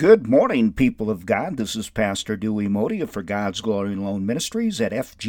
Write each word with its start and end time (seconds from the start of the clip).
Good 0.00 0.26
morning, 0.26 0.72
people 0.72 1.10
of 1.10 1.26
God. 1.26 1.58
This 1.58 1.76
is 1.76 1.90
Pastor 1.90 2.34
Dewey 2.34 2.68
Modia 2.68 3.06
for 3.06 3.22
God's 3.22 3.60
Glory 3.60 3.92
and 3.92 4.00
Alone 4.00 4.24
Ministries 4.24 4.80
at 4.80 4.92
fggam.org 4.92 5.28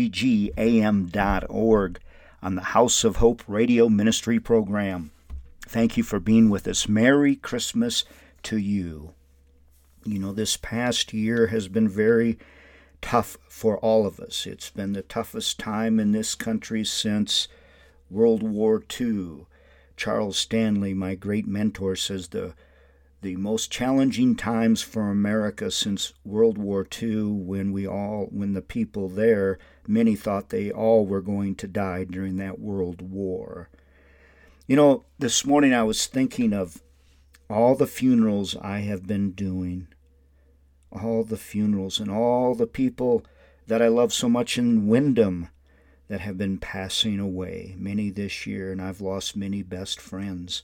on 2.42 2.55
the 2.55 2.62
House 2.62 3.04
of 3.04 3.18
Hope 3.18 3.44
radio 3.49 3.89
ministry 3.89 4.39
program. 4.39 5.12
Thank 5.68 5.97
you 5.97 6.04
for 6.04 6.21
being 6.21 6.49
with 6.49 6.70
us. 6.70 6.88
Merry 6.88 7.36
Christmas 7.36 8.05
to 8.44 8.55
you. 8.55 9.13
You 10.05 10.20
know, 10.20 10.31
this 10.31 10.56
past 10.56 11.12
year 11.12 11.47
has 11.47 11.67
been 11.67 11.90
very 11.90 12.40
tough 13.01 13.35
for 13.49 13.78
all 13.79 14.06
of 14.06 14.22
us. 14.22 14.47
It's 14.47 14.69
been 14.69 14.94
the 14.94 15.01
toughest 15.01 15.60
time 15.60 15.99
in 15.99 16.13
this 16.13 16.34
country 16.34 16.85
since 16.85 17.49
World 18.09 18.41
War 18.41 18.81
II. 19.02 19.48
Charles 19.98 20.38
Stanley, 20.38 20.94
my 20.94 21.16
great 21.16 21.45
mentor, 21.45 21.98
says 21.98 22.30
the 22.30 22.53
the 23.22 23.35
most 23.35 23.72
challenging 23.72 24.35
times 24.35 24.81
for 24.81 25.09
America 25.09 25.70
since 25.70 26.13
World 26.25 26.57
War 26.57 26.88
II 27.02 27.25
when 27.25 27.71
we 27.71 27.88
all 27.88 28.27
when 28.31 28.53
the 28.53 28.61
people 28.61 29.09
there 29.09 29.59
many 29.88 30.16
thought 30.16 30.49
they 30.49 30.71
all 30.71 31.05
were 31.05 31.21
going 31.21 31.55
to 31.55 31.67
die 31.67 32.03
during 32.03 32.38
that 32.38 32.59
world 32.59 33.02
war. 33.02 33.70
You 34.67 34.75
know, 34.75 35.05
this 35.20 35.45
morning 35.45 35.73
I 35.73 35.84
was 35.84 36.07
thinking 36.07 36.53
of 36.53 36.81
all 37.49 37.75
the 37.75 37.88
funerals 37.88 38.55
I 38.55 38.80
have 38.80 39.05
been 39.05 39.31
doing. 39.31 39.88
All 40.91 41.23
the 41.23 41.38
funerals 41.38 41.99
and 41.99 42.09
all 42.09 42.55
the 42.55 42.67
people 42.67 43.23
that 43.67 43.81
I 43.81 43.88
love 43.88 44.13
so 44.13 44.27
much 44.30 44.58
in 44.58 44.88
Wyndham 44.88 45.49
that 46.08 46.22
have 46.22 46.38
been 46.38 46.58
passing 46.58 47.19
away, 47.19 47.75
many 47.77 48.09
this 48.09 48.45
year, 48.45 48.72
and 48.72 48.81
I've 48.81 48.99
lost 48.99 49.38
many 49.38 49.61
best 49.63 50.02
friends. 50.02 50.63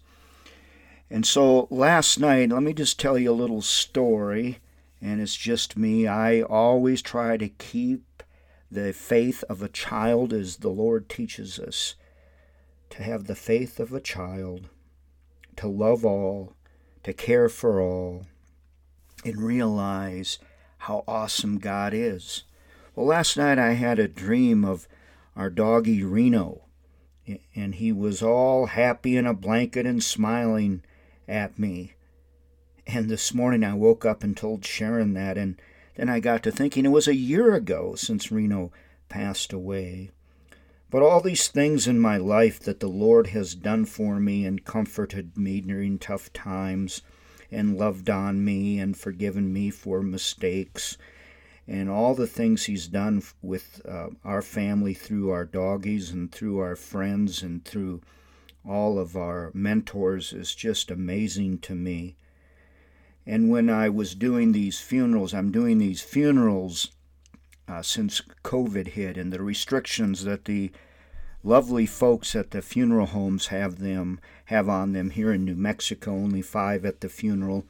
And 1.10 1.26
so 1.26 1.68
last 1.70 2.20
night, 2.20 2.50
let 2.50 2.64
me 2.64 2.74
just 2.74 3.00
tell 3.00 3.18
you 3.18 3.32
a 3.32 3.34
little 3.34 3.62
story, 3.62 4.60
and 5.02 5.22
it's 5.22 5.36
just 5.36 5.78
me. 5.78 6.06
I 6.06 6.42
always 6.42 7.02
try 7.02 7.38
to 7.38 7.48
keep 7.48 8.24
the 8.70 8.92
faith 8.92 9.44
of 9.50 9.62
a 9.62 9.70
child 9.70 10.34
as 10.34 10.58
the 10.58 10.70
Lord 10.70 11.08
teaches 11.08 11.60
us 11.60 11.96
to 12.90 13.04
have 13.04 13.28
the 13.28 13.36
faith 13.36 13.80
of 13.80 13.94
a 13.94 14.02
child, 14.02 14.70
to 15.56 15.68
love 15.68 16.04
all, 16.04 16.54
to 17.04 17.14
care 17.14 17.48
for 17.48 17.80
all, 17.82 18.26
and 19.24 19.42
realize 19.42 20.40
how 20.80 21.06
awesome 21.08 21.58
God 21.58 21.94
is. 21.94 22.44
Well, 22.96 23.06
last 23.06 23.38
night 23.38 23.58
I 23.58 23.74
had 23.74 24.00
a 24.00 24.08
dream 24.08 24.66
of 24.66 24.88
our 25.36 25.50
doggy 25.50 26.04
Reno, 26.04 26.64
and 27.56 27.76
he 27.76 27.92
was 27.92 28.22
all 28.22 28.68
happy 28.68 29.16
in 29.16 29.26
a 29.26 29.34
blanket 29.34 29.86
and 29.86 30.04
smiling 30.04 30.84
at 31.28 31.60
me. 31.60 31.94
And 32.86 33.10
this 33.10 33.34
morning 33.34 33.64
I 33.64 33.74
woke 33.74 34.06
up 34.06 34.24
and 34.24 34.36
told 34.36 34.64
Sharon 34.64 35.14
that, 35.14 35.38
and 35.38 35.60
then 35.96 36.10
I 36.10 36.20
got 36.20 36.44
to 36.44 36.52
thinking 36.52 36.86
it 36.86 36.90
was 36.90 37.08
a 37.08 37.16
year 37.16 37.54
ago 37.54 37.96
since 37.96 38.32
Reno 38.32 38.72
passed 39.10 39.52
away. 39.52 40.12
But 40.90 41.02
all 41.02 41.20
these 41.20 41.50
things 41.50 41.86
in 41.86 42.00
my 42.00 42.16
life 42.16 42.62
that 42.62 42.80
the 42.80 42.88
Lord 42.88 43.28
has 43.28 43.56
done 43.56 43.86
for 43.86 44.20
me 44.20 44.46
and 44.46 44.64
comforted 44.64 45.38
me 45.38 45.60
during 45.60 46.00
tough 46.00 46.32
times, 46.32 47.02
and 47.52 47.78
loved 47.78 48.10
on 48.10 48.44
me 48.44 48.80
and 48.80 48.96
forgiven 48.98 49.52
me 49.52 49.70
for 49.70 50.02
mistakes, 50.02 50.98
and 51.68 51.90
all 51.90 52.16
the 52.16 52.28
things 52.28 52.66
He's 52.66 52.88
done 52.88 53.22
with 53.42 53.82
uh, 53.86 54.08
our 54.24 54.42
family 54.42 54.94
through 54.94 55.30
our 55.32 55.44
doggies 55.46 56.12
and 56.12 56.32
through 56.32 56.60
our 56.60 56.78
friends 56.78 57.42
and 57.42 57.66
through 57.66 58.02
all 58.68 59.00
of 59.00 59.16
our 59.16 59.52
mentors 59.54 60.34
is 60.34 60.54
just 60.54 60.92
amazing 60.92 61.60
to 61.60 61.76
me. 61.76 62.16
And 63.26 63.50
when 63.50 63.70
I 63.70 63.90
was 63.90 64.16
doing 64.16 64.52
these 64.52 64.80
funerals, 64.80 65.34
I'm 65.34 65.52
doing 65.52 65.78
these 65.78 66.02
funerals 66.02 66.92
uh, 67.68 67.82
since 67.82 68.22
COVID 68.44 68.90
hit 68.90 69.18
and 69.18 69.32
the 69.32 69.42
restrictions 69.42 70.24
that 70.24 70.46
the 70.46 70.72
lovely 71.44 71.86
folks 71.86 72.36
at 72.36 72.52
the 72.52 72.62
funeral 72.62 73.08
homes 73.08 73.48
have 73.48 73.80
them 73.80 74.20
have 74.46 74.70
on 74.70 74.94
them 74.94 75.12
here 75.12 75.34
in 75.34 75.46
New 75.46 75.56
Mexico. 75.56 76.12
Only 76.12 76.42
five 76.42 76.86
at 76.86 77.02
the 77.02 77.10
funeral, 77.10 77.66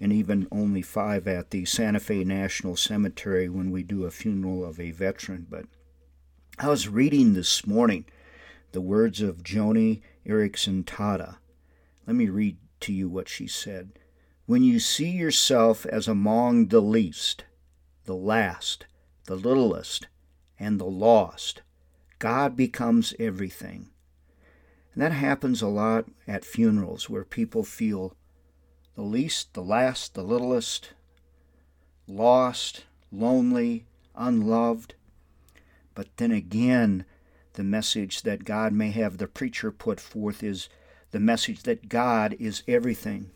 and 0.00 0.12
even 0.12 0.48
only 0.50 0.82
five 0.82 1.26
at 1.28 1.50
the 1.50 1.64
Santa 1.64 2.00
Fe 2.00 2.24
National 2.24 2.76
Cemetery 2.76 3.48
when 3.48 3.70
we 3.70 3.82
do 3.82 4.04
a 4.04 4.10
funeral 4.10 4.64
of 4.64 4.80
a 4.80 4.90
veteran. 4.90 5.46
But 5.48 5.66
I 6.58 6.68
was 6.68 6.88
reading 6.88 7.34
this 7.34 7.66
morning 7.66 8.06
the 8.72 8.80
words 8.80 9.20
of 9.20 9.42
Joni 9.42 10.00
Eareckson 10.26 10.84
Tada. 10.84 11.36
Let 12.06 12.16
me 12.16 12.28
read 12.28 12.56
to 12.80 12.92
you 12.92 13.08
what 13.08 13.28
she 13.28 13.46
said. 13.46 13.98
When 14.46 14.62
you 14.62 14.78
see 14.78 15.10
yourself 15.10 15.86
as 15.86 16.06
among 16.06 16.68
the 16.68 16.80
least, 16.80 17.44
the 18.04 18.14
last, 18.14 18.86
the 19.24 19.36
littlest, 19.36 20.06
and 20.58 20.80
the 20.80 20.84
lost, 20.84 21.62
God 22.18 22.56
becomes 22.56 23.14
everything. 23.18 23.90
And 24.94 25.02
that 25.02 25.12
happens 25.12 25.60
a 25.60 25.68
lot 25.68 26.06
at 26.26 26.44
funerals 26.44 27.10
where 27.10 27.24
people 27.24 27.64
feel 27.64 28.16
the 28.94 29.02
least, 29.02 29.52
the 29.52 29.62
last, 29.62 30.14
the 30.14 30.22
littlest, 30.22 30.94
lost, 32.06 32.84
lonely, 33.12 33.84
unloved. 34.14 34.94
But 35.94 36.08
then 36.16 36.30
again, 36.30 37.04
the 37.56 37.64
message 37.64 38.22
that 38.22 38.44
God 38.44 38.72
may 38.72 38.90
have 38.90 39.18
the 39.18 39.26
preacher 39.26 39.70
put 39.72 40.00
forth 40.00 40.42
is 40.42 40.68
the 41.10 41.20
message 41.20 41.64
that 41.64 41.88
God 41.88 42.36
is 42.38 42.62
everything. 42.68 43.30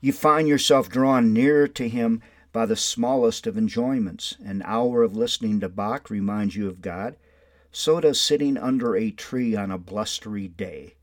You 0.00 0.12
find 0.12 0.46
yourself 0.48 0.88
drawn 0.88 1.32
nearer 1.32 1.68
to 1.68 1.88
Him 1.88 2.22
by 2.52 2.66
the 2.66 2.76
smallest 2.76 3.46
of 3.46 3.58
enjoyments. 3.58 4.36
An 4.44 4.62
hour 4.64 5.02
of 5.02 5.16
listening 5.16 5.60
to 5.60 5.68
Bach 5.68 6.08
reminds 6.08 6.56
you 6.56 6.68
of 6.68 6.80
God. 6.80 7.16
So 7.72 8.00
does 8.00 8.20
sitting 8.20 8.56
under 8.56 8.96
a 8.96 9.10
tree 9.10 9.54
on 9.54 9.70
a 9.70 9.78
blustery 9.78 10.48
day. 10.48 10.94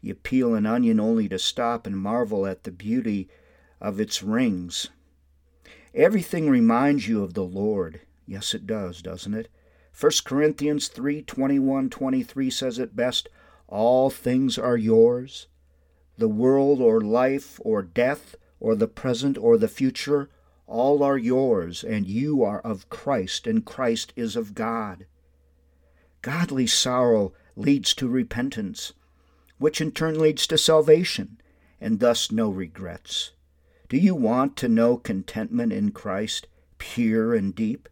You 0.00 0.14
peel 0.14 0.54
an 0.54 0.66
onion 0.66 1.00
only 1.00 1.28
to 1.28 1.38
stop 1.38 1.86
and 1.86 1.96
marvel 1.96 2.46
at 2.46 2.64
the 2.64 2.72
beauty 2.72 3.28
of 3.80 4.00
its 4.00 4.22
rings. 4.22 4.88
Everything 5.94 6.50
reminds 6.50 7.06
you 7.06 7.22
of 7.22 7.34
the 7.34 7.44
Lord. 7.44 8.00
Yes, 8.26 8.54
it 8.54 8.66
does, 8.66 9.00
doesn't 9.02 9.34
it? 9.34 9.48
1 9.98 10.10
Corinthians 10.24 10.88
3 10.88 11.22
21 11.22 11.90
23 11.90 12.50
says 12.50 12.78
it 12.78 12.96
best 12.96 13.28
All 13.68 14.08
things 14.08 14.58
are 14.58 14.76
yours. 14.76 15.48
The 16.16 16.28
world 16.28 16.80
or 16.80 17.00
life 17.00 17.60
or 17.62 17.82
death 17.82 18.34
or 18.58 18.74
the 18.74 18.88
present 18.88 19.36
or 19.36 19.58
the 19.58 19.68
future, 19.68 20.30
all 20.66 21.02
are 21.02 21.18
yours, 21.18 21.84
and 21.84 22.06
you 22.06 22.42
are 22.42 22.60
of 22.60 22.88
Christ, 22.88 23.46
and 23.46 23.66
Christ 23.66 24.12
is 24.16 24.36
of 24.36 24.54
God. 24.54 25.06
Godly 26.22 26.66
sorrow 26.66 27.34
leads 27.56 27.92
to 27.94 28.08
repentance, 28.08 28.92
which 29.58 29.80
in 29.80 29.90
turn 29.90 30.18
leads 30.18 30.46
to 30.46 30.56
salvation, 30.56 31.40
and 31.80 32.00
thus 32.00 32.32
no 32.32 32.48
regrets. 32.48 33.32
Do 33.88 33.98
you 33.98 34.14
want 34.14 34.56
to 34.56 34.68
know 34.68 34.96
contentment 34.96 35.72
in 35.72 35.90
Christ, 35.90 36.46
pure 36.78 37.34
and 37.34 37.54
deep? 37.54 37.88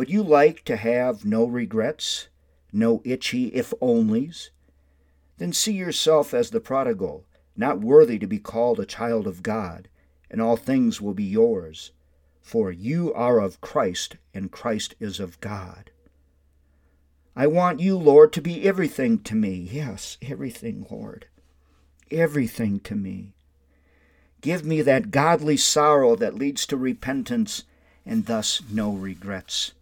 Would 0.00 0.08
you 0.08 0.22
like 0.22 0.64
to 0.64 0.76
have 0.76 1.26
no 1.26 1.44
regrets, 1.44 2.28
no 2.72 3.02
itchy 3.04 3.48
if 3.48 3.74
onlys? 3.82 4.48
Then 5.36 5.52
see 5.52 5.74
yourself 5.74 6.32
as 6.32 6.48
the 6.48 6.58
prodigal, 6.58 7.26
not 7.54 7.82
worthy 7.82 8.18
to 8.18 8.26
be 8.26 8.38
called 8.38 8.80
a 8.80 8.86
child 8.86 9.26
of 9.26 9.42
God, 9.42 9.90
and 10.30 10.40
all 10.40 10.56
things 10.56 11.02
will 11.02 11.12
be 11.12 11.24
yours. 11.24 11.92
For 12.40 12.72
you 12.72 13.12
are 13.12 13.40
of 13.40 13.60
Christ, 13.60 14.16
and 14.32 14.50
Christ 14.50 14.94
is 15.00 15.20
of 15.20 15.38
God. 15.42 15.90
I 17.36 17.46
want 17.46 17.80
you, 17.80 17.98
Lord, 17.98 18.32
to 18.32 18.40
be 18.40 18.66
everything 18.66 19.18
to 19.24 19.34
me. 19.34 19.68
Yes, 19.70 20.16
everything, 20.22 20.86
Lord. 20.90 21.26
Everything 22.10 22.80
to 22.84 22.94
me. 22.94 23.34
Give 24.40 24.64
me 24.64 24.80
that 24.80 25.10
godly 25.10 25.58
sorrow 25.58 26.16
that 26.16 26.34
leads 26.34 26.64
to 26.68 26.78
repentance 26.78 27.64
and 28.06 28.24
thus 28.24 28.62
no 28.70 28.92
regrets. 28.92 29.74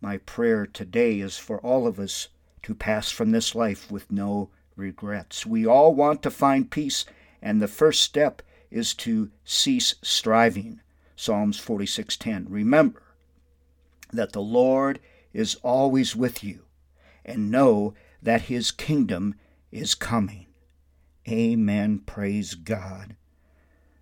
My 0.00 0.18
prayer 0.18 0.66
today 0.66 1.20
is 1.20 1.38
for 1.38 1.58
all 1.60 1.86
of 1.86 1.98
us 1.98 2.28
to 2.62 2.74
pass 2.74 3.10
from 3.10 3.30
this 3.30 3.54
life 3.54 3.90
with 3.90 4.10
no 4.10 4.50
regrets. 4.76 5.46
We 5.46 5.66
all 5.66 5.94
want 5.94 6.22
to 6.22 6.30
find 6.30 6.70
peace, 6.70 7.06
and 7.40 7.60
the 7.60 7.68
first 7.68 8.02
step 8.02 8.42
is 8.70 8.94
to 8.94 9.30
cease 9.44 9.94
striving. 10.02 10.80
Psalms 11.16 11.58
46:10. 11.58 12.46
Remember 12.48 13.02
that 14.12 14.32
the 14.32 14.42
Lord 14.42 15.00
is 15.32 15.54
always 15.56 16.14
with 16.14 16.44
you, 16.44 16.66
and 17.24 17.50
know 17.50 17.94
that 18.22 18.42
his 18.42 18.70
kingdom 18.70 19.34
is 19.72 19.94
coming. 19.94 20.46
Amen. 21.28 22.00
Praise 22.00 22.54
God. 22.54 23.16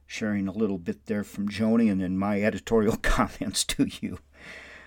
Sharing 0.06 0.48
a 0.48 0.52
little 0.52 0.78
bit 0.78 1.06
there 1.06 1.24
from 1.24 1.48
Joni 1.48 1.90
and 1.90 2.00
then 2.00 2.18
my 2.18 2.42
editorial 2.42 2.96
comments 3.02 3.64
to 3.64 3.86
you. 4.00 4.18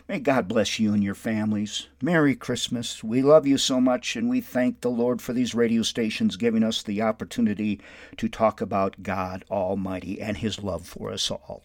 May 0.09 0.19
God 0.19 0.47
bless 0.47 0.79
you 0.79 0.93
and 0.93 1.03
your 1.03 1.15
families. 1.15 1.87
Merry 2.01 2.33
Christmas. 2.33 3.03
We 3.03 3.21
love 3.21 3.45
you 3.45 3.57
so 3.57 3.81
much, 3.81 4.15
and 4.15 4.29
we 4.29 4.39
thank 4.39 4.79
the 4.79 4.89
Lord 4.89 5.21
for 5.21 5.33
these 5.33 5.53
radio 5.53 5.81
stations 5.81 6.37
giving 6.37 6.63
us 6.63 6.81
the 6.81 7.01
opportunity 7.01 7.81
to 8.15 8.29
talk 8.29 8.61
about 8.61 9.03
God 9.03 9.43
Almighty 9.51 10.21
and 10.21 10.37
His 10.37 10.63
love 10.63 10.87
for 10.87 11.11
us 11.11 11.29
all. 11.29 11.61